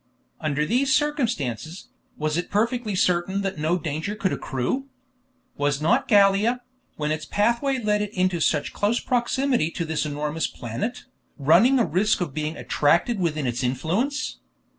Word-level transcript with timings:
Under 0.39 0.65
these 0.65 0.95
circumstances, 0.95 1.89
was 2.17 2.35
it 2.35 2.49
perfectly 2.49 2.95
certain 2.95 3.43
that 3.43 3.59
no 3.59 3.77
danger 3.77 4.15
could 4.15 4.33
accrue? 4.33 4.87
Was 5.57 5.79
not 5.79 6.07
Gallia, 6.07 6.61
when 6.95 7.11
its 7.11 7.27
pathway 7.27 7.77
led 7.77 8.01
it 8.01 8.11
into 8.15 8.39
such 8.41 8.73
close 8.73 8.99
proximity 8.99 9.69
to 9.69 9.85
this 9.85 10.03
enormous 10.03 10.47
planet, 10.47 11.03
running 11.37 11.77
a 11.77 11.85
risk 11.85 12.19
of 12.19 12.33
being 12.33 12.57
attracted 12.57 13.19
within 13.19 13.45
its 13.45 13.61
influence? 13.61 14.39